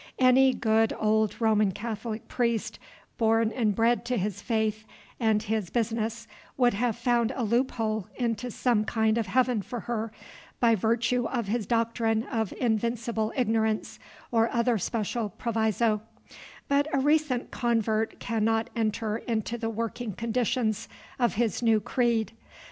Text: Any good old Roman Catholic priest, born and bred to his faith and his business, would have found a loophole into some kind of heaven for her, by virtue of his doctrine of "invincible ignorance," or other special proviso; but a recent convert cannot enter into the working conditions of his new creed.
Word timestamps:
Any 0.17 0.51
good 0.51 0.93
old 0.97 1.39
Roman 1.39 1.71
Catholic 1.71 2.27
priest, 2.27 2.79
born 3.19 3.51
and 3.51 3.75
bred 3.75 4.03
to 4.05 4.17
his 4.17 4.41
faith 4.41 4.83
and 5.19 5.43
his 5.43 5.69
business, 5.69 6.27
would 6.57 6.73
have 6.73 6.95
found 6.95 7.31
a 7.35 7.43
loophole 7.43 8.07
into 8.15 8.49
some 8.49 8.83
kind 8.83 9.19
of 9.19 9.27
heaven 9.27 9.61
for 9.61 9.81
her, 9.81 10.11
by 10.59 10.73
virtue 10.73 11.25
of 11.27 11.49
his 11.49 11.67
doctrine 11.67 12.23
of 12.23 12.51
"invincible 12.57 13.31
ignorance," 13.35 13.99
or 14.31 14.49
other 14.49 14.79
special 14.79 15.29
proviso; 15.29 16.01
but 16.67 16.87
a 16.91 16.97
recent 16.97 17.51
convert 17.51 18.19
cannot 18.19 18.71
enter 18.75 19.17
into 19.19 19.55
the 19.55 19.69
working 19.69 20.13
conditions 20.13 20.89
of 21.19 21.35
his 21.35 21.61
new 21.61 21.79
creed. 21.79 22.31